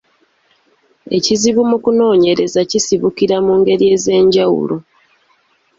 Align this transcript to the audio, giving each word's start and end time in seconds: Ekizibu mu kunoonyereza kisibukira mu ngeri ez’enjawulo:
Ekizibu 1.17 1.61
mu 1.69 1.77
kunoonyereza 1.83 2.59
kisibukira 2.69 3.35
mu 3.45 3.53
ngeri 3.59 3.85
ez’enjawulo: 3.95 4.75